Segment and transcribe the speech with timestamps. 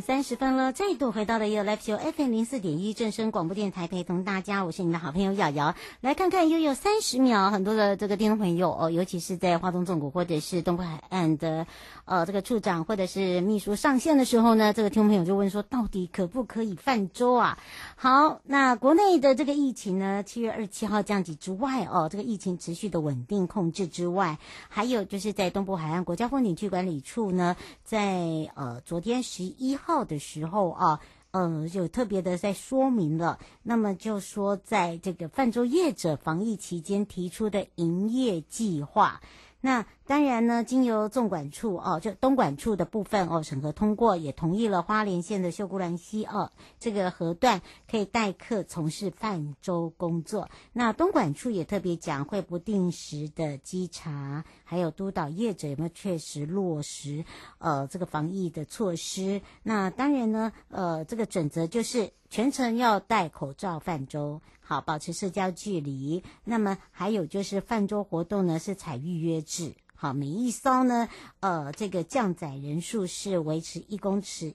[0.00, 5.74] 三十分了，再度回到了 You Live Show FM 零四点一正声广播电台，陪同大家，我是你的好朋友瑶瑶。
[6.00, 11.66] 来看看悠悠三十秒，很多的这个听众朋友哦，尤其是在花东纵谷或者是东部海岸的
[12.04, 17.58] 呃这个处长或者是秘书上线的时候呢，这个听众朋友就问说，到底可不可以泛舟啊？
[17.96, 29.80] 好，那国内的这个疫情呢，七月二十七号降级之外哦，这个疫情持续的稳定控制之外，还有就是在东部海岸国家风景区管理处呢，在呃昨天十一。
[29.82, 31.00] 号号的时候啊，
[31.32, 33.40] 嗯，有特别的在说明了。
[33.64, 39.20] 那么就说，在这个泛舟业者防疫期间提出的营业计划，
[39.60, 39.84] 那。
[40.10, 50.50] 当然呢，经由纵管处哦，就东管处的部分哦审核通过，也同意了花莲县的秀姑峦溪哦这个河段可以代客从事泛舟工作。
[50.72, 57.24] 那东管处也特别讲，会不定时的稽查，还有督导业者有没有确实落实
[57.58, 59.40] 呃这个防疫的措施。
[59.62, 66.24] 那当然呢，呃这个准则就是全程要戴口罩泛舟，好，保持社交距离。
[66.42, 69.72] 那么还有就是泛舟活动呢是采预约制。
[70.02, 74.54] 好，每一艘呢，呃，这个降载人数是维持一公尺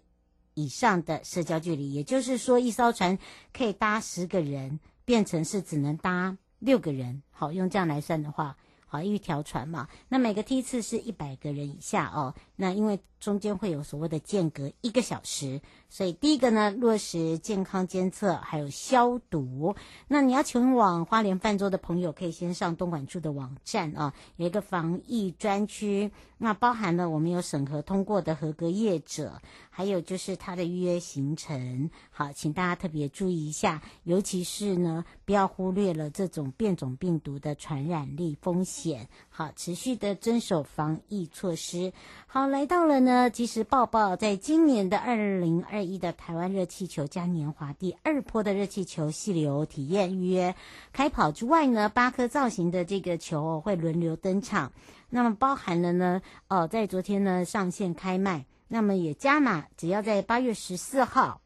[0.55, 3.19] 以上的社交距离，也就是说，一艘船
[3.53, 7.21] 可以搭十个人，变成是只能搭六个人。
[7.29, 8.57] 好，用这样来算的话，
[8.87, 12.33] 好，一条船嘛，那每个梯次是一百个人以下哦。
[12.55, 19.75] 那因为中间会有所谓的间隔一个小时，所以第一个呢，落实健康监测，还有消毒。
[20.07, 31.89] 那你要前往花莲泛舟的朋友，可以先上东莞处的网站啊，有一个防疫专区，那包含了我们有审核通过的合格业者，还有就是他的预约行程。
[32.11, 39.07] 好，请大家特别注意一下，尤其是呢，不要忽略了这种变种病毒的传染力风险。
[39.29, 41.91] 好，持续的遵守防疫措施。
[42.27, 50.55] 好，来到了呢，即时报报，在今年的二零二一的台湾热气球嘉年华第二波的热气球细流体验预约
[50.91, 54.71] 开跑之外呢，八颗造型的这个球会轮流登场。
[55.09, 61.41] 那么包含了呢，哦，在昨天呢上线开卖，那么也加码，只要在八月十四号，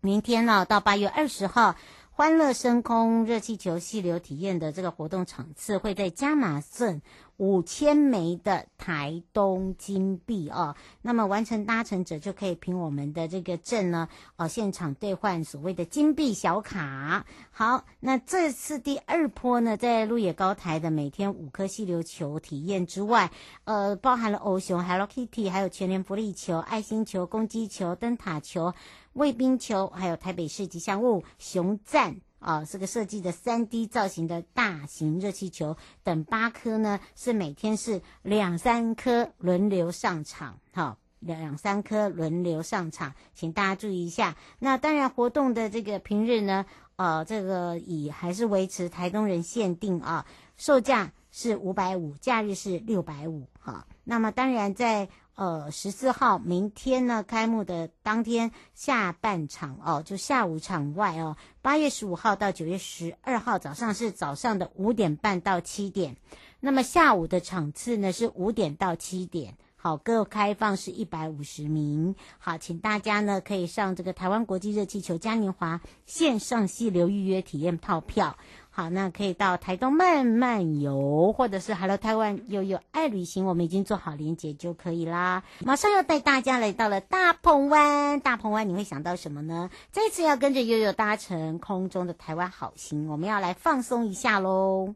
[0.00, 1.74] 明天呢到八月二十号。
[2.18, 7.02] 欢乐升空热气球细流体验的这个活动场次会在加码镇
[7.38, 17.26] 五千枚的台东金币哦，那么完成搭乘者就可以凭我们的这个证呢，哦，现场兑换所谓的金币小卡。
[17.50, 23.30] 好，那这次第二波呢，在鹿野高台的每天五颗细流球体验之外，
[23.64, 28.72] 呃，包含了欧熊、Hello Kitty，还有全联福利球、爱心球、公鸡球、灯塔球。
[29.12, 44.36] 卫兵球，还有台北市吉祥物熊赞啊，这个设计的三 D 造型的大型热气球等八颗呢，是每天是两三颗轮流上场，好，两三颗轮流上场，请大家注意一下。
[44.58, 46.66] 那当然，活动的这个平日呢，
[46.96, 50.26] 呃，这个以还是维持台东人限定啊，
[50.56, 53.86] 售价是五百五，假日是六百五，哈。
[54.04, 55.08] 那么当然在。
[55.36, 61.36] 呃，十四号明天呢，开幕的当天下半场哦，就下午场外哦。
[61.60, 66.16] 八月十五号到九月十二号早上是早上的五点半到七点，
[66.58, 69.58] 那么下午的场次呢是五点到七点。
[69.78, 72.16] 好，各开放是一百五十名。
[72.38, 78.38] 好，请大家呢可以上这个台湾国际热气球嘉年华线上细流预约体验套票。
[78.76, 85.42] 好，那可以到台东慢慢游，或者是 Hello 台湾悠悠爱旅行，我们已经做好连接就可以啦。
[85.64, 89.70] 马上要带大家来到了大鹏湾，大鹏湾你会想到什么呢？
[89.92, 94.94] 这次要跟着悠悠搭乘空中的台湾好行，我们要来放松一下喽。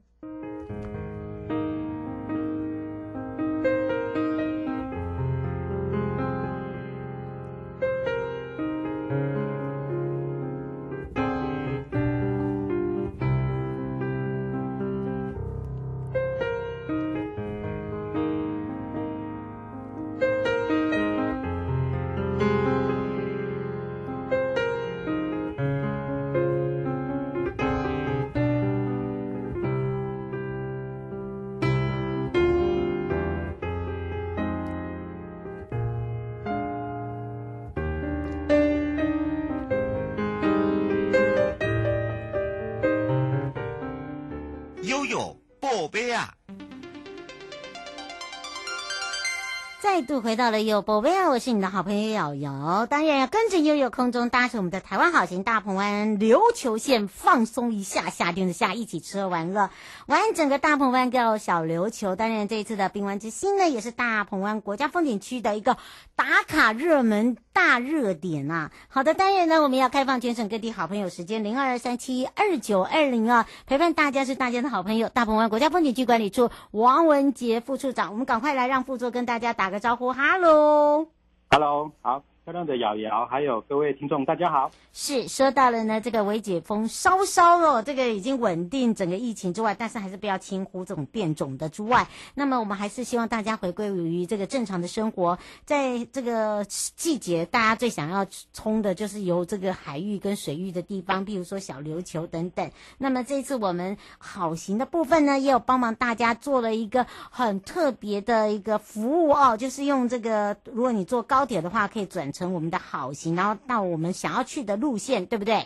[50.20, 51.30] 回到了悠悠宝贝啊！
[51.30, 59.70] 我是你的好朋友瑶瑶，当然要跟着悠悠空中搭乘我们的台湾好行大鹏湾琉球线，放松一下，夏天的夏，一起吃喝玩乐，
[60.06, 62.16] 玩整个大鹏湾跟小琉球。
[62.16, 65.78] 当然，这一次的冰湾之星呢，也是大鹏湾国家风景区的一个
[66.16, 68.70] 打卡热门大热点啊！
[68.88, 81.08] 好的，当然呢，我们要开放全省各地好朋友时间零二三七二九二零啊，陪伴大家是大家的好朋友，大鹏湾国家风景区管理处王文杰副处长，我们赶快来让副座跟大家打个招呼，哈喽，
[81.50, 82.29] 哈喽，好。
[82.50, 84.72] 漂亮的瑶瑶，还有各位听众，大家好。
[84.92, 92.08] 是说到了呢，这个微解封稍稍哦，这个已经稳定整个疫情之外，但是还是不要轻忽这种变种的之外。
[92.34, 95.38] 那么我们还是希望大家回归于这个正常的生活。
[95.64, 102.68] 在这个季节，大家最想要冲的就是游这个海域跟水域的地方，比如说小琉球等等。
[102.98, 112.39] 那么这次我们好行的部分呢，也有帮忙大家做了一个很特别的一个服务哦，就是用这个，如果你坐高铁的话，可以转乘。
[112.40, 115.62] 成我们的好行，然后到我们想要去的路线，对不对？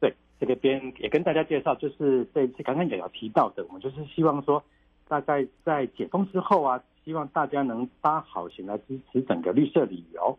[0.00, 4.64] 对，这个边也跟大家介绍，就是这一次刚刚也有提到的，我们就是希望说，
[5.06, 10.38] 大概在解封之后啊，希望大家能搭好行来支持整个绿色旅游。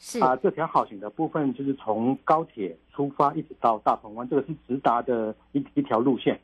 [0.00, 6.40] 是啊，这条好行的部分就是从高铁出发，一直到大鹏湾，这个是直达的一一条路线，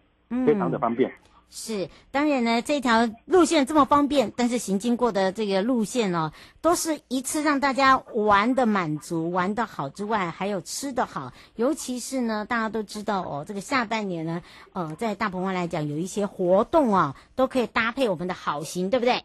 [0.46, 1.10] 非常的方便。
[1.10, 1.14] 嗯
[1.54, 6.32] 是，当然呢，这条路线这么方便，但是行经过的这个路线哦，
[6.62, 11.30] 都是一次让大家玩的满足、玩的好之外，还有吃的好。
[11.56, 14.40] 尤其是呢，大家都知道哦，这个下半年呢，
[14.72, 19.22] 呃，在大鹏湾来讲，有一些活动啊，都可以搭配我们的好行，对不对？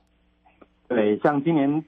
[0.90, 1.82] 对，像今年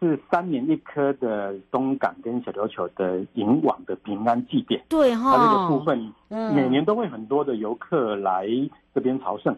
[0.00, 8.48] 是三年一科的东港跟小琉球的迎王的平安祭典，对哈、哦，它这个部分，嗯，每年都会很多的游客来
[8.92, 9.56] 这边朝圣。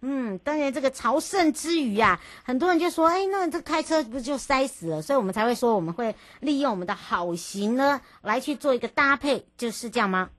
[0.00, 5.02] 嗯，当然，这个朝圣之余啊，很多人就说，哎，那这开车不就塞死了？
[5.02, 10.30] 所以我们才会说，我们会利用我们的好行呢，来去做一个搭配，就是这样吗？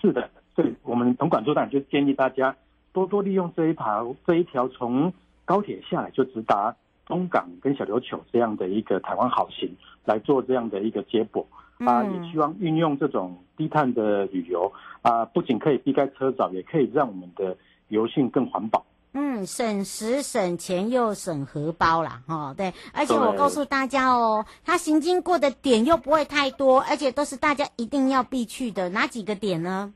[0.00, 2.54] 是的，所以我们总管组长就建议大家
[2.92, 5.12] 多多利用这一条这一条从
[5.44, 6.72] 高铁下来就直达
[7.06, 9.68] 东港跟小琉球这样的一个台湾好行
[10.04, 11.44] 来做这样的一个接驳
[11.78, 14.72] 啊，也希望运用这种低碳的旅游
[15.02, 17.56] 啊，不仅可以避开车潮，也可以让我们的。
[17.90, 29.92] 油性更环保，嗯，省时省钱又省荷包啦，哈、哦，对，而且我告诉大家哦，它行经过的点又不会太多，而且都是大家一定要必去的，哪几个点呢？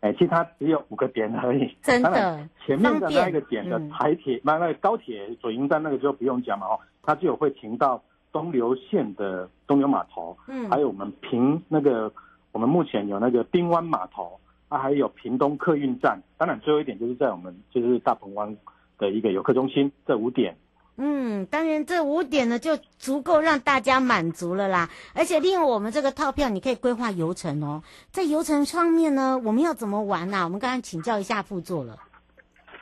[0.00, 8.02] 哎，其实它只有五个点而已，真的，前面的那一个点的台铁，那、嗯、那个高铁左营站那个就不用讲了，哦，它就有会停到
[8.32, 12.10] 东流线的东流码头，嗯，还有我们平那个
[12.52, 14.38] 我们目前有那个滨湾码头。
[14.70, 18.56] 啊，还有屏东客运站，当然最后一点就是在我们就是大鹏湾
[18.98, 20.56] 的一个游客中心，这五点。
[20.96, 24.88] 嗯，当然这五点呢就足够让大家满足了啦。
[25.12, 27.82] 而且利用我们这个套票，你可以规划游程哦。
[28.10, 30.44] 在游程上面呢，我们要怎么玩呢、啊？
[30.44, 31.96] 我们刚刚请教一下副座了。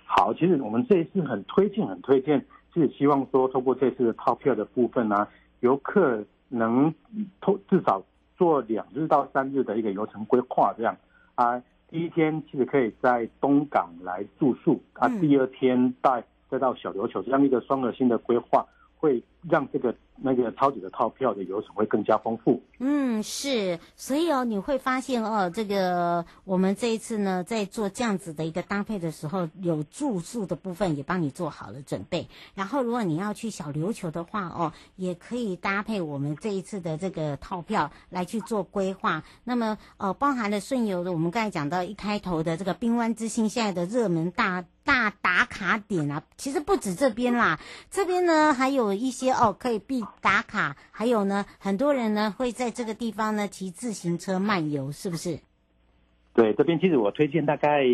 [0.04, 5.28] 好，其实我们这一次很推荐，很推荐，就是希望说通过这次的套票的部分呢、啊，
[5.60, 6.92] 游客能
[7.40, 8.02] 通至少
[8.36, 10.94] 做两日到三日的一个游程规划，这样
[11.34, 11.62] 啊。
[11.90, 18.66] 第一天其实可以在东港来住宿，啊，第二天带再到小琉球，这样一个双核心的规划，
[18.98, 19.94] 会让这个。
[20.20, 22.60] 那个超级的套票的游程会更加丰富。
[22.80, 32.26] 嗯，是，所以哦，你会发现哦，这个我们这一次呢，在做这样子的一个搭配的时候，有住宿的部分也帮你做好了准备。
[32.56, 39.22] 然后，如果你要去小琉球的话哦，也可以搭配我们这一次的这个套票来去做规划。
[39.44, 50.02] 那么，呃，包含了顺游的，我们刚才讲到一开头的这个冰湾之星，现在的热门大大打卡点啊，其实不止这边啦，这边呢还有一些哦可以必。
[50.22, 55.38] 打卡，还有呢，很多人呢会在这个地方呢骑自行车漫游，是不是？
[56.32, 57.84] 对，这边其实我推荐，大概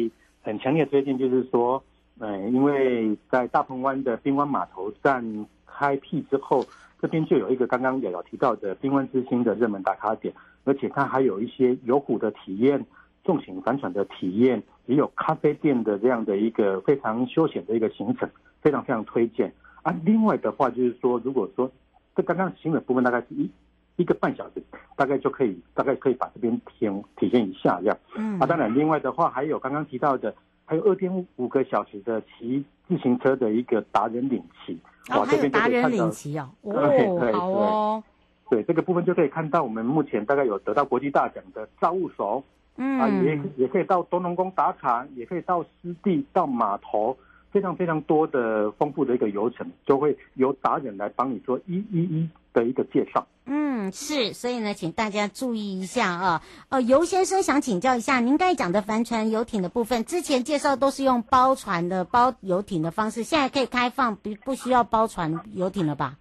[0.42, 1.82] 很强烈推荐，就是说，
[2.20, 6.64] 嗯，因为在大鹏湾的滨湾码头站开辟之后，
[7.02, 10.32] 这边就有一个刚刚也有提到的滨湾之星的热门打卡点，
[10.62, 12.86] 而且它还有一些游湖的体验、
[13.24, 18.28] 重型帆船的体验，也有咖啡店的这样的一个非常休闲的一个行程，
[18.60, 19.52] 非常非常推荐。
[19.82, 21.70] 啊，另外的话就是说，如果说
[22.16, 23.50] 这刚刚行的部分大概是一
[23.96, 24.62] 一个半小时，
[24.96, 27.98] 大概就可以大概可以把这边体体验一下这样。
[28.16, 34.78] 嗯，啊，当然另外的话还有刚刚提到的，还有二点五个小时的骑自行车的一个达人领骑。
[35.10, 38.04] 哦，还有达人领骑哦， 哦，好哦。
[38.50, 42.42] 对，这个部分就可以看到我们目前大概有得到国际大奖的造物手，
[42.76, 47.16] 嗯啊，也也可以到东龙宫打卡，也可以到湿地、到码头，
[47.52, 53.26] 非常非常多的丰富的一个游程，就会由达人来帮你做一一一的一个介绍。
[53.46, 56.42] 嗯，是，所以呢，请大家注意一下啊。
[56.70, 66.16] 呃，游先生想请教一下，您刚才讲的帆船游艇的部分，之前介绍都是用包船的包游艇的方式，现在可以开放不不需要包船游艇了吧？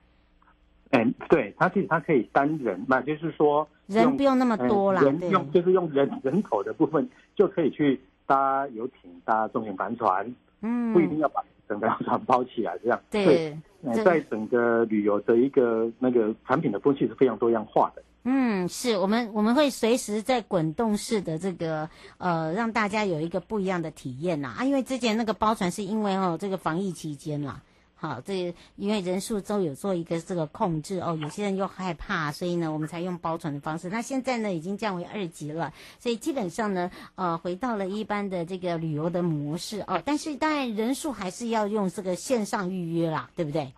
[0.93, 12.99] 嗯，对，它其实它可以单人，那就是说人不用那么多啦，人用就是用人人口的部分就可以去搭游艇、搭重型帆船，嗯，不一定要把整个船包起来这样。
[13.09, 13.57] 对。
[14.05, 18.01] 在整个旅游的一个那个产品的风气是非常多样化的。
[18.23, 27.61] 嗯，是我们我们会随时在滚动式的这个呃，让大家有一个不一样的体验呐啊，因为之前那个包船是因为哦这个防疫期间啦。
[28.03, 33.87] 好，这因为人数都有做一个这个控制哦，有些人又害怕，所以呢，我们才用包船的方式。
[33.87, 40.01] 那现在呢，已经降为二级了，所以基本上呢，呃，回到了一般的这个旅游的模式哦。
[40.03, 43.71] 但是当然人数还是要用这个线上预约啦，对不对？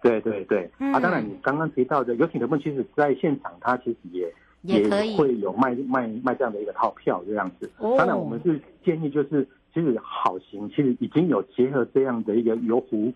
[0.00, 0.70] 对对对。
[0.78, 7.68] 嗯、啊，当然你刚刚提到的游艇的部分，其实在现场它其实也也可以也会有卖卖卖这样的一个套票这样子。
[7.78, 7.96] 哦。
[7.98, 13.12] 当然我们是建议就是，其实好行其实已经有结合这样的一个游湖。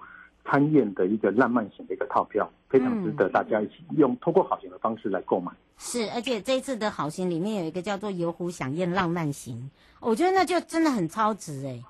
[0.47, 5.53] 参宴的一个浪漫型的一个套票，非常值得大家一起用通过好行的方式来购买。
[5.79, 11.83] 是，而且这一次的好行里面有一个叫做游湖享宴浪漫型，我觉得那就真的很超值哎。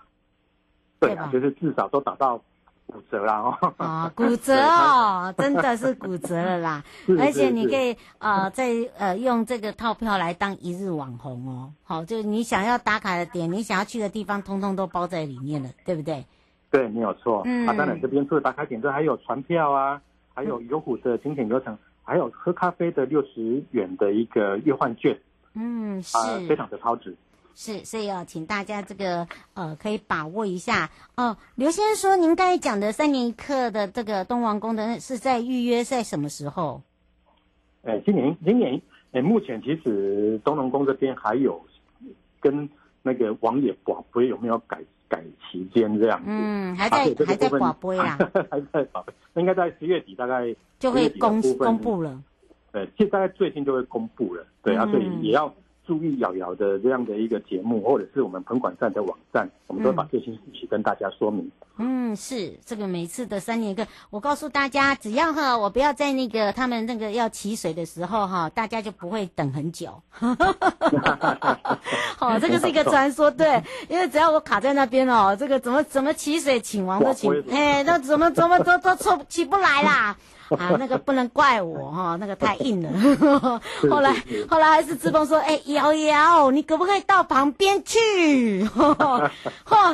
[0.98, 2.38] 对啊，就是至少都打到
[2.86, 3.74] 骨折了哦。
[3.76, 6.82] 啊， 骨折哦，真的是骨折了啦。
[7.20, 11.72] 而且你可以呃再呃用这个套票来当一日网红哦。
[11.84, 16.24] 好，就你想要打卡的点，你想要去的地方，通通都包在里面了，对不对？
[16.70, 17.42] 对，没有错。
[17.44, 20.00] 嗯，啊，当然这边除了打卡点之外，还有船票啊，
[20.34, 25.18] 还有游湖的景点游程，嗯，还有喝咖啡的六十元的一个兑换券。
[25.54, 27.16] 嗯，是，啊，非常的超值。
[27.54, 31.38] 是，所以要请大家这个呃可以把握一下哦。
[31.54, 36.82] 刘先生说，您刚才讲的三年一课的这个东王宫的是在预约在什么时候？
[37.84, 38.82] 哎，今年今年
[39.12, 41.64] 哎，目前其实东龙宫这边还有
[42.40, 42.68] 跟
[43.00, 44.78] 那个王爷广辉有没有改？
[45.08, 48.18] 改期间这样子，嗯，还在还在广播呀，
[48.50, 52.22] 还在广播， 应该在十月底大概就会公公布了。
[52.72, 55.52] 对，其实大概最近就会公布了，对、嗯、啊，所以也要
[55.86, 61.50] 注意瑶瑶的这样的一个节目，或者是我们彭管站的网站，我们都会把最新信息跟大家说明。
[61.78, 70.02] 嗯，是这个每次的三年一个，我告诉大家，只要哈，我不要在那个他们那个要起水的时候哈，大家就不会等很久。
[72.16, 80.16] 好，这个是一个传说，对，因为只要我卡在那边哦，这个怎么怎么起水，请王都请，哎，那怎么怎么都都出起不来啦。
[80.56, 83.60] 啊，那个不能怪我哈、哦， 那个太硬了。
[83.90, 84.14] 后来
[84.48, 88.68] 后来还是志峰说，哎、欸，瑶瑶，你可不可以到旁边去？
[88.76, 89.30] 哦，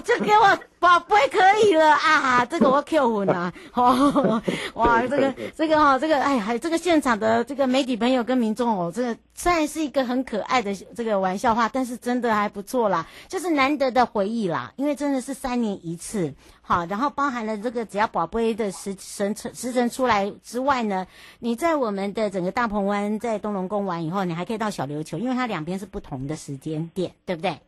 [0.04, 3.52] 就给我宝贝可以了啊，这个我 Q 混了。
[3.72, 4.42] 哦，
[4.74, 16.34] 哇，这个这个哈、哦，这个哎，还这个现场的这个媒体朋友跟民众哦，这个虽然是一个很可爱的这个玩笑话，但是真的还不错啦，就是难得的回忆啦，因为真的是三年一次。
[16.62, 21.06] 好，然后包含了这个只要宝贝的时辰时辰出来之外呢，
[21.38, 27.60] 你在我们的整个大鹏湾在东龙宫玩以后，你还可以到小琉球，因为它两边是不同的时间点，对不对？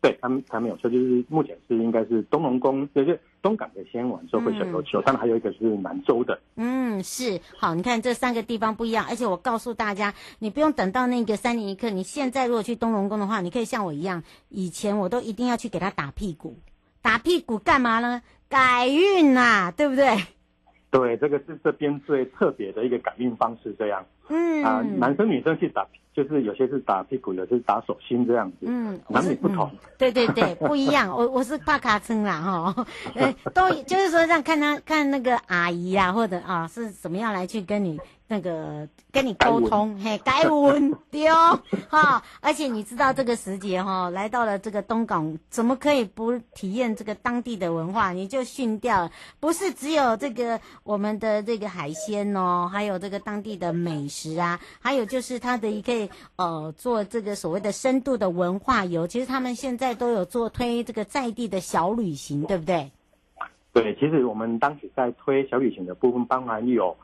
[0.00, 6.38] 对，他们他们有说，就是目前是应该是东龙宫，就是东港的先玩，之后会小琉球，他、嗯、们还有一个是南州的。
[6.56, 16.56] 嗯，是好，你看这三个地方不一样，而且我告诉大家，你不用等到那个三年一刻，你现在如果去东龙宫的话，你可以像我一样，以前我都一定要去给他打屁股，
[17.02, 18.22] 打屁股干嘛呢？
[18.48, 20.16] 改运呐、啊，对不对？
[20.88, 24.04] 对，这个是这边最特别的一个改运方式，这样。
[24.28, 28.56] 嗯啊，男生女生去打，就是有些是打屁股，有些是打手心这样子。
[28.62, 29.78] 嗯，男女不同、嗯。
[29.98, 31.08] 对对对， 不一样。
[31.08, 37.98] 我我是怕卡称啦哈， 呃，都就是说让看他看那个阿姨啊，或者啊是怎么样来去跟你。
[38.28, 41.32] 那个跟你沟通，嘿，该稳丢
[41.88, 48.10] 哈，而且你知道这个时节哈，来到了这个东港，怎么可以不体验这个当地的文化？
[48.10, 55.92] 你就训掉了，不是只有这个我们的这个海鲜哦，还有这个当地的美食啊，还有就是它的一个
[56.36, 62.90] 呃做这个所谓的深度的文化游，其实他们现在都有做推这个在地的小旅行，对不对？
[63.72, 66.96] 对，其实我们当时在推小旅行的部分，包含有。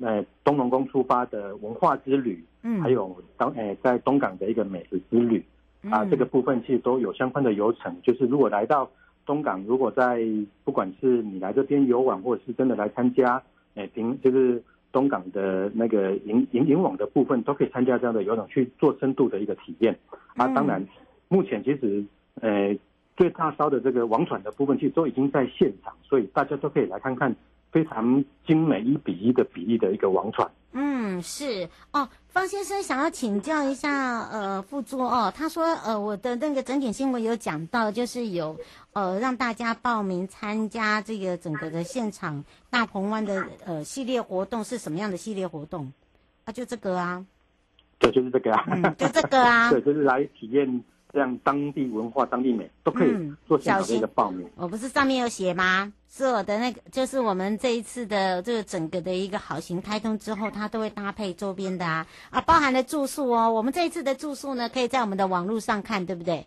[0.00, 5.44] 那东龙宫出发的文化之旅，嗯，还有当诶在东港的一个美食之旅，
[5.90, 7.96] 啊，这个部分其实都有相关的游程。
[8.04, 8.88] 就是如果来到
[9.26, 10.22] 东港，如果在
[10.62, 13.42] 不管是你来这边游玩，或者是真的来参加，
[13.74, 19.98] 诶，平就是东港的那个营营营网的部分，都可以参加这样的游泳去做深度的一个体验。
[20.36, 20.86] 啊，当然
[21.28, 22.04] 目前其实
[22.40, 22.76] 呃
[23.16, 27.34] 最大烧的这个网传的部分，其实都已经在现场，所以大家都可以来看看
[27.70, 30.50] 非常精美一比一的比例的一个王船。
[30.72, 38.56] 嗯，是哦，方先生想要请教一下，呃，副座哦，他说，呃，我的那个整点新闻有讲到，就是有
[38.92, 45.90] 呃让大家报名参加这个整个的现场大鹏湾的呃系列活动是什么样的系列活动？
[46.44, 47.24] 啊，就这个啊，
[47.98, 50.84] 对，就是这个啊，嗯、就这个啊， 对，就是来体验。
[51.12, 53.10] 这样当地文化、当地美都可以
[53.46, 54.48] 做现场的一个报名。
[54.56, 55.92] 我不是上面有写吗？
[56.10, 63.52] 是我的那个，就是我们这一次的这个整个的一个好行开通之后，它都会搭配周边的啊啊，包含了住宿哦。
[63.52, 66.46] 我们这一次的住宿呢，可以在我们的网络上看，对不对？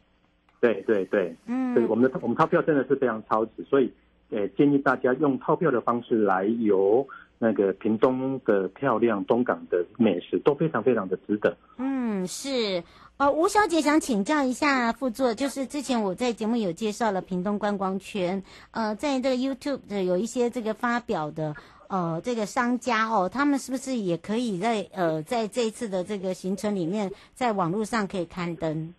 [0.60, 3.92] 对对对，嗯，对，我们的我们套票真的是非常超值，所以
[4.30, 11.56] 呃建议大家用套票的方式来游那个屏东的漂亮东港的美食，都非常非常的值得。
[11.78, 12.84] 嗯，是。
[13.18, 18.42] 哦，吴小姐想请教一下副座，就是之前我在节目有介绍了屏东观光圈，
[18.72, 21.56] 呃，在这个 YouTube 的有一些这个发表的，
[21.88, 28.92] 呃，这个商家哦，他们是不是也可以在呃，在这一次的这个行程里面，在网络上可以刊登？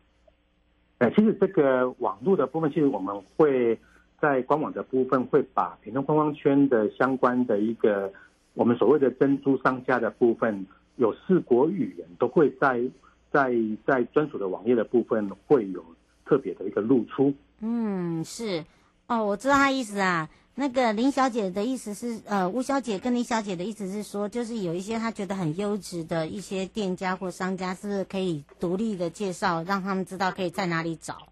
[0.99, 3.77] 呃，其实这个网络的部分，其实我们会
[4.21, 8.13] 在官网的部分会把屏东观光圈的相关的一个
[8.55, 10.65] 我们所谓的珍珠商家的部分，
[10.95, 12.81] 有四国语言都会在。
[13.33, 13.53] 在
[13.87, 15.85] 在专属的网页的部分会有
[16.25, 17.35] 特别的一个露出。
[17.61, 18.65] 嗯，是
[19.07, 20.29] 哦，我知道他意思啊。
[20.55, 31.27] 那个林小姐的意思是，呃，吴小姐跟林小姐的意思是说，就是有一些她觉得很优质的一些店家或商家，是不是可以独立的介绍，让他们知道可以在哪里找？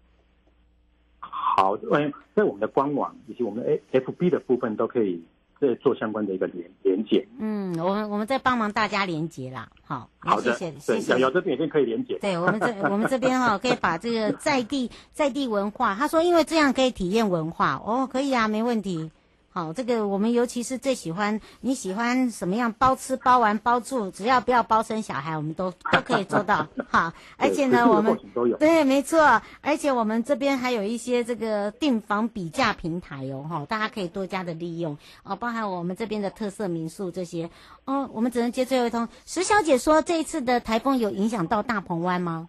[1.19, 5.23] 好，嗯，在我们的官网以及我们的 FB 的部分都可以。
[5.61, 7.23] 对，做相关的一个连连接。
[7.37, 9.69] 嗯，我们我们在帮忙大家连接啦。
[9.83, 11.19] 好，好的，谢谢，对，谢谢。
[11.19, 12.17] 有这边也可以连接。
[12.19, 19.11] 对我们这我们这边哈、哦，可以把这个在地在地文化，他说因为这样可以体验文化哦，可以啊，没问题。
[19.53, 26.65] 好，这个我们尤其是最喜欢，你喜欢什么样包吃包玩包住，只要不要包生小孩，我们都都可以做到。
[26.87, 28.17] 好，而且呢，我们
[28.57, 37.49] 对，没错，而且我们这边还有一些这个订房比价平台哦，哈，大家可以多加的利用哦，包含我们这边的特色民宿这些
[37.83, 38.09] 哦。
[38.13, 39.09] 我们只能接最后一通。
[39.25, 42.47] 石小姐说，这一次的台风有影响到大鹏湾吗？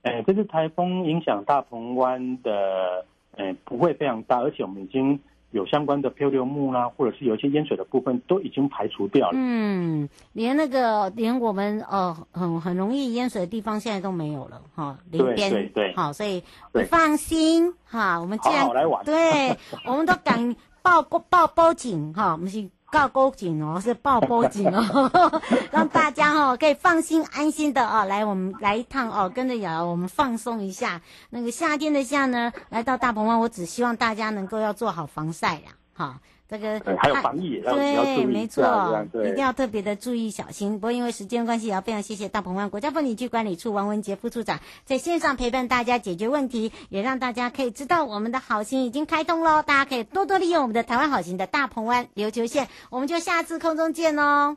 [0.00, 3.04] 哎，这次台风影响大鹏湾的，
[3.36, 5.20] 哎，不会非常大，而且我们已经。
[5.52, 9.38] 有相关的漂流木啦，或者是有一些淹水的部分，都已经排除掉了。
[9.38, 14.98] 嗯，连那个连我们呃很很容易淹水的地方，现在都没有了哈。
[15.10, 18.20] 林边对对好，所以你放心哈。
[18.20, 18.68] 我们既然
[19.04, 22.68] 对，我们都敢 报报报报警哈，我们是。
[22.90, 31.00] 告报警哦，是报报警哦， 让大家哈、哦、可以放心安心的哦，来我们来一趟哦，跟着瑶瑶我们放松一下。
[31.30, 36.20] 那个夏天的夏呢，来到大鹏湾，我只希望大家能够要做好防晒呀，哈。
[36.50, 40.72] 这个还有防疫，对，没错，一定要特别的注意小心。
[40.72, 49.62] 不过因为时间关系，也要非常谢谢大鹏湾国家风景区管理处王文杰副处长在线上陪伴大家解决问题，也让大家可以知道我们的好心已经开通喽。
[49.62, 54.56] 大家可以多多利用我们的台湾好行的大鹏湾琉球线，我们就下次空中见喽。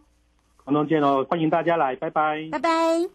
[0.65, 3.07] 空中见哦，欢迎大家来，拜拜，拜拜。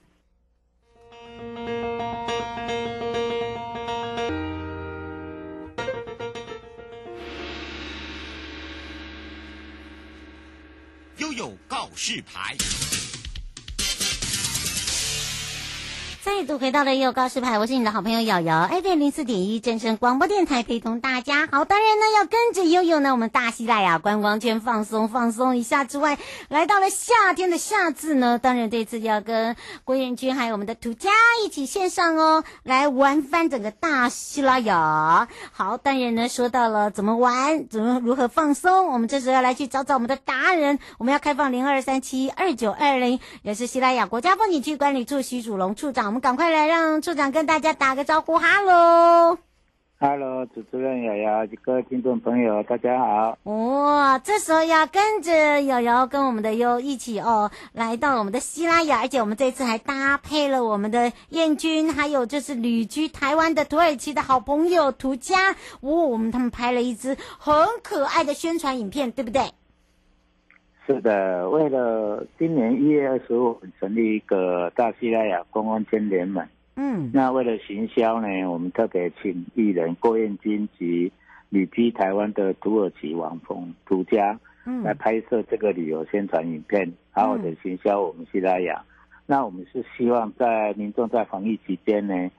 [11.88, 13.07] 告示牌。
[16.28, 21.48] 再度回到了悠悠告示牌，我是你的好朋友瑶瑶，FM 零四点一正声广播电台陪同大家。
[21.50, 31.08] 好，当然呢要跟着悠悠呢，我们大西拉雅观光圈放松放松一下之外，来到了夏天的夏至呢，当然这次要跟郭彦均还有我们的土家
[31.42, 35.28] 一起线上哦，来玩翻整个大西拉雅。
[35.52, 46.17] 好，当然呢说到了怎么玩，怎么如何放松，我们这时候要来去找找我们的达人，我们要开放零二三七二九二零，也是西拉雅国家风景区管理处徐主龙处长。
[46.20, 49.38] 赶快来让处长跟大家打个招呼，哈喽，
[50.00, 53.38] 哈喽，主持人瑶瑶，各位听众朋友，大家好。
[53.44, 69.52] 哇，这时候要跟着瑶瑶跟我们的优一起哦，来到我们的西拉雅，而且我们这次还搭配了我们的燕军，还有就是旅居台湾的土耳其的好朋友土家，哦，我们他们拍了一支很可爱的宣传影片，对不对？
[70.88, 76.42] 是的，为了今年一月二十五成立一个大西拉雅观光圈联盟，
[76.76, 81.12] 嗯，那为了行销呢，我们特别请艺人郭彦均及
[81.50, 88.82] 旅居台湾的土耳其王峰独家，嗯，来拍摄这个旅游宣传影片，好好的行销我们西拉雅。
[89.26, 92.30] 那我们是希望在民众在防疫期间呢，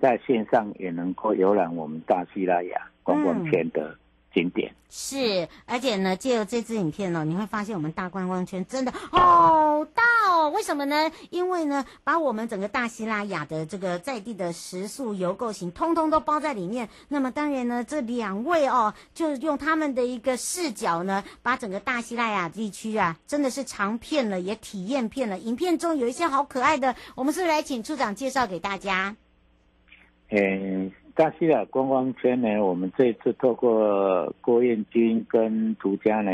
[0.00, 3.90] 在线上也能够游览我们大西拉雅观光圈的。
[3.90, 3.98] 嗯
[4.38, 10.48] 景点是，而且呢，借由这支影片呢，你会发现我们大观光圈真的好大哦。
[10.50, 11.10] 为什么呢？
[11.30, 16.88] 因为呢，把我们整个大西拉雅的这个在地的食宿游购行，通通都包在里面。
[17.08, 25.38] 那么当然呢，这两位哦，就用他们的一个视角呢，把整个大西拉雅地区啊，真的是尝遍了，也体验遍了。
[25.38, 29.16] 影片中有一些好可爱的，我们是不是来请处长介绍给大家？
[30.30, 30.92] 嗯。
[31.18, 36.30] 大西亚观光圈呢，我们这一次透过郭彦军跟独家呢，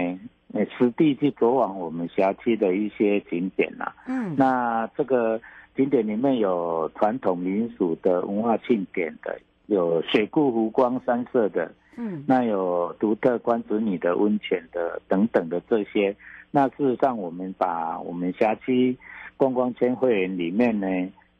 [0.52, 3.90] 呃，实地去走访我们辖区的一些景点呐。
[4.06, 5.40] 嗯，那这个
[5.74, 16.14] 景点里面有传统民俗的文化庆典的，有水库湖光山色的，嗯，那有独特关子女的温泉的等等的这些。
[16.50, 18.94] 那事实上，我们把我们辖区
[19.38, 20.86] 观光圈会员里面呢，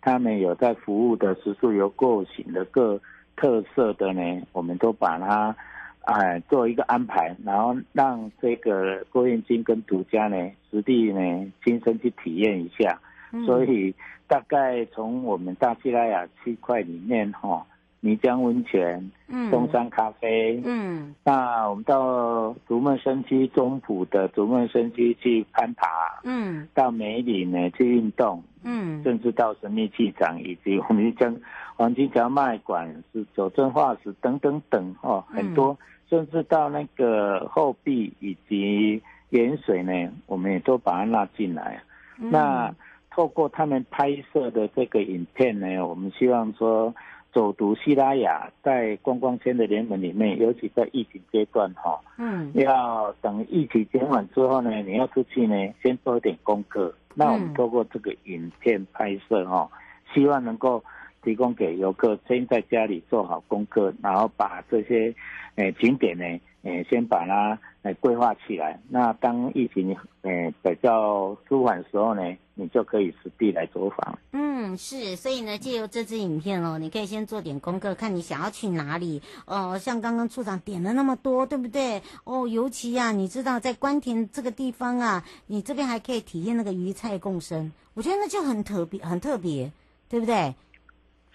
[0.01, 2.99] 他们有在服务的食宿游购行的各。
[3.37, 5.55] 特色的呢，我们都把它，
[6.03, 10.37] 哎，做一个安排，然后让这个郭燕京跟独家呢，
[10.71, 12.99] 实地呢亲身去体验一下。
[13.33, 13.95] 嗯、所以
[14.29, 17.67] 大概从我们大西拉雅区块里面哈，
[18.05, 25.89] 泥浆温泉，嗯，东山咖啡，嗯，那我们到竹梦生区中埔的竹梦生区去攀爬，
[26.25, 31.35] 嗯，到梅里呢去运动，嗯，甚至到神秘气场以及我们将。
[31.77, 35.77] 黄金桥脉馆是九镇化石等等等哦，很多，
[36.09, 39.93] 甚至到那个后壁以及盐水呢，
[40.27, 41.83] 我们也都把它纳进来。
[42.21, 42.73] 嗯、那
[43.11, 46.95] 透过他们拍摄的这个影片呢，我们希望说，
[47.35, 56.95] 走读西拉雅在观光圈的联盟里面，尤其在疫情阶段哈，嗯，要等疫情减缓之后呢，你要出去呢，先做一点功课。
[57.15, 59.69] 那我们透过这个影片拍摄哈，
[60.15, 60.83] 希望能够。
[61.25, 65.07] 提供给游客先在家里做好功课，然后把这些
[65.55, 66.25] 诶、呃、景点呢，
[66.65, 68.79] 诶、呃、先把它诶规划起来。
[68.89, 72.23] 那当疫情诶、呃、比较舒缓的时候呢，
[72.55, 74.19] 你就可以实地来走访。
[74.33, 79.23] 嗯，是，所以呢，借由这支影片哦，你可以先做点功课，看你想要去哪里。
[79.47, 82.03] 哦、呃，像刚刚处长点了那么多，对不对？
[82.25, 89.71] 哦，尤其呀、啊，你知道在关田这个地方啊，你这边还可以体验那个鱼菜共生，我觉得那就很特别，很特别，
[90.09, 90.55] 对不对？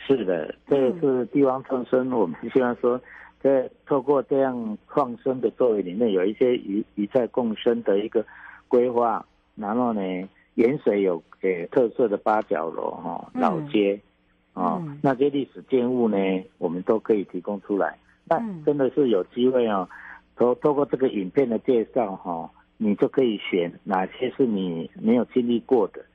[0.08, 2.10] 是的，这个是地方创生。
[2.10, 3.00] 我们希望说，
[3.42, 8.26] 在透过这样创生的作为里面，有一些鱼鱼在共生的一个
[8.68, 9.26] 规划。
[9.56, 10.02] 然后呢，
[10.56, 14.00] 盐水有诶特色的八角楼哈老街，
[14.54, 16.18] 啊，那些历史建物呢，
[16.58, 17.98] 我们都可以提供出来。
[18.26, 19.90] 那真的是有机会哦，
[20.38, 26.06] 透透过这个影片的介绍哈，你就可以选哪些是你没有经历过的，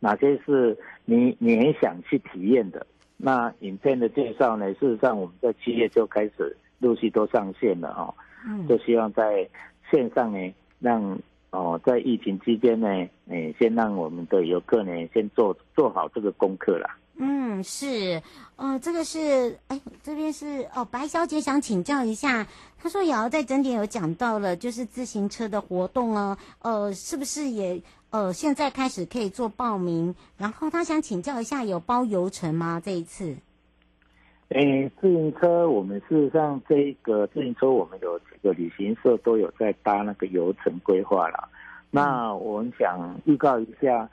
[0.00, 2.86] 哪些是你你很想去体验的。
[3.16, 4.72] 那影片的介绍呢？
[4.74, 8.14] 事实上，我们在七月就开始陆续都上线了哦。
[8.46, 8.68] 嗯。
[8.68, 9.48] 就希望在
[9.90, 11.18] 线上呢，让
[11.50, 12.88] 哦，在疫情期间呢，
[13.28, 16.98] 诶，先让我们的游客呢，先做做好这个功课啦。
[17.16, 18.20] 嗯，是，
[18.56, 27.80] 哦，这个是，哎，这边是哦，白小姐想请教一下，她说瑶在整点有讲到了，就是自行车的活动哦，呃，是不是也？
[28.10, 32.80] 呃，现在开始可以做报名，然后她想请教一下，有包邮程吗？
[32.84, 33.36] 这一次？
[34.50, 41.48] 诶，自行车，我们事实上这一个自行车，我们有几个旅行社都有在搭那个游程规划了。
[41.90, 44.08] 那我们想预告一下，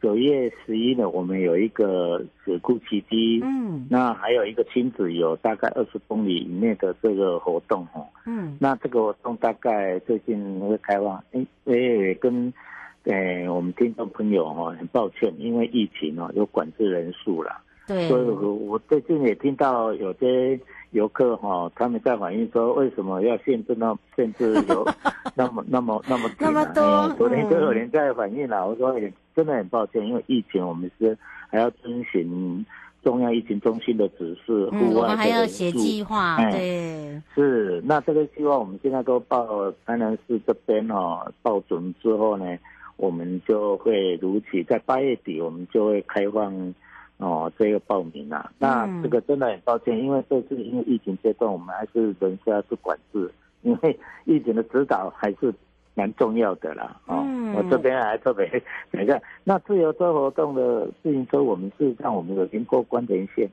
[0.00, 12.52] 九月十一呢，我们有一个水库奇迹，嗯，那还有一个亲子游，大概二十公里以内的这个活动哦，嗯，那这个活动大概最近会开放，诶，诶，跟。
[13.04, 17.60] 对，我们听众朋友哈，很抱歉，因为疫情哦，有管制人数了。
[17.86, 18.08] 对。
[18.08, 20.58] 所以我我最近也听到有些
[20.90, 24.86] 游客哈，他们在反映说，为什么要限制那限制有
[25.34, 26.82] 那么那么那么那么多？
[26.82, 31.16] 嗯、昨天就有人在反映了，我说也真的很抱歉，因为疫情我们是
[31.50, 32.64] 还要遵循
[33.02, 36.36] 中央疫情中心的指示，户外、嗯、还要写计划。
[36.50, 37.20] 对。
[37.34, 42.44] 是，那这个计划我们现在都报台南市这边哦，报准之后呢。
[42.98, 46.52] 我们就会如期在八月底，我们就会开放
[47.22, 48.50] 哦这个报名啊。
[48.58, 53.30] 那这个真的很抱歉，因为这次因为疫情阶段，我们还是人家是管制，
[53.62, 55.54] 因为疫情的指导还是
[55.94, 57.00] 蛮重要的啦。
[57.06, 57.24] 哦，
[57.56, 58.46] 我这边还特别
[58.90, 63.48] 等一下，那自由车活动的自行车，我们事实上我们有经过关联线，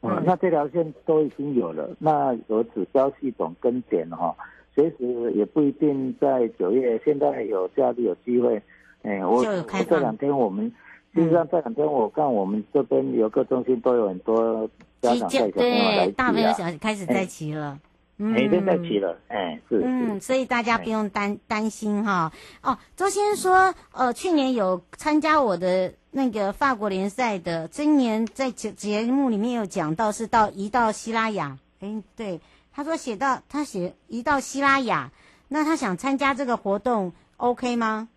[0.00, 4.34] 哦，那这条线都已经有了，那有指标系统跟点哈，
[4.74, 8.62] 随时也不一定在九月，现在有假日有机会。
[9.02, 9.44] 哎，我
[9.88, 10.70] 这两天我们，
[11.18, 14.68] 实际上这两天我看我们这边游客中心都有很多
[15.00, 17.78] 家长带小朋友来骑，大朋友小开始在骑了。
[18.20, 22.32] 每天在骑了，哎，是，嗯，所以大家不用担担心哈。
[22.64, 32.40] 哦，周先生说，呃，去年有参加我的那个法国联赛的，今年在节节目里面有讲到是到移到希拉雅，哎，对，
[32.72, 35.12] 他说写到他写移到希拉雅，
[35.46, 38.08] 那他想参加这个活动，OK 吗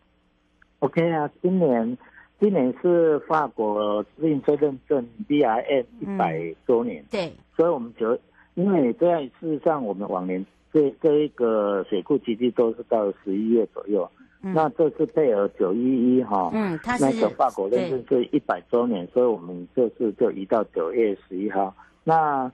[0.80, 1.96] ？OK 啊，今年
[2.42, 8.20] 今年是法国自行车认证 BRM 一百周年，对，所以我们就。
[8.56, 14.12] 因为这样，事实上我们往年这这一个水库基地都是到十一月左右，
[14.44, 21.74] 嗯、那这次配合九一一哈，嗯，那个法国认证是一百周年，所以我们这次就移到九月十一号。
[22.04, 22.52] 那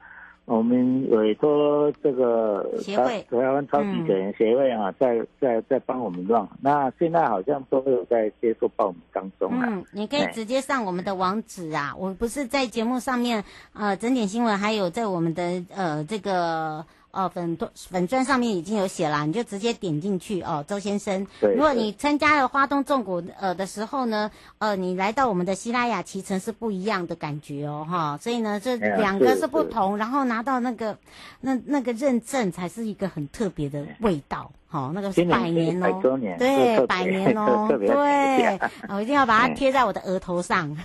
[0.48, 6.48] 我们委托这个协会台湾超级铁人协会啊，在在在帮我们弄。
[6.62, 9.68] 那现在好像都有在接受报名当中啊。
[9.70, 16.86] 嗯，你可以直接上我们的网址啊，我不是在节目上面呃整点新闻，还有在我们的呃这个。
[17.12, 21.26] 哦，粉粉砖上面已经有写了，你就直接点进去哦，周先生。
[21.40, 21.54] 对。
[21.54, 28.18] 如果你参加了花东纵谷呃的时候呢，呃，你来到我们的西拉雅骑乘是不一样的感觉哦，哈。
[28.18, 30.98] 所以呢，这两个是不同，然后拿到那个
[31.42, 34.52] 那那个认证才是一个很特别的味道。
[34.70, 40.76] 好，那个是百年哦，对，百年哦， 对，我 一定要把它贴在我的额头上。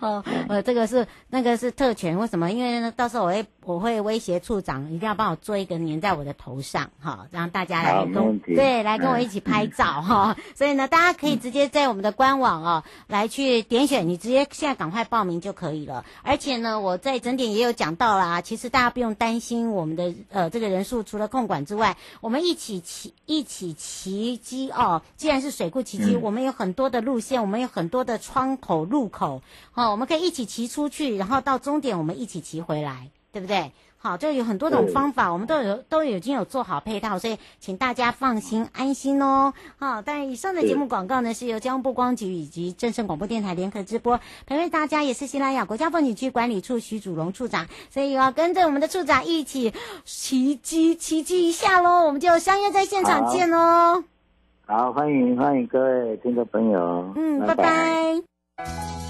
[0.00, 2.50] 哦，呃，这个是那个是特权，为什么？
[2.50, 10.36] 因为呢，到时候我会我会威胁处长，一定要帮我做一个粘在我的头上，哈，让大家来跟对来跟我一起拍照哈。
[10.56, 16.04] 所以呢，大家可以直接在我们的官网哦来去点选，你直接现在赶快报名就可以了。
[16.22, 21.59] 而且呢，我在整点也有讲到啦，其实大家不用担心我们的呃这个人数，除了控管。
[21.64, 25.02] 之外，我们一起骑一起骑机哦。
[25.16, 29.42] 既然是水库骑机，我们有很多的路线，我们有很多的窗口入口，
[29.74, 33.72] 哦，我们可以一起骑出去，然后到终点我们一起骑回来，对不对？
[34.02, 39.52] 好，就有很多种方法，我们都有都已经有做好配套，所以请大家放心安心哦。
[39.78, 49.74] 好，但以上的节目广告呢，是由交通部光局以及正声广播电台联合直播，陪陪大家也是西拉雅国家风景区管理处徐祖龙处长，所以要跟着我们的处长一起
[50.06, 54.02] 奇迹奇迹一下喽，我们就相约在现场见喽。
[54.64, 57.64] 好，欢迎欢迎各位听众朋友，嗯，拜拜。
[58.56, 59.09] 拜拜。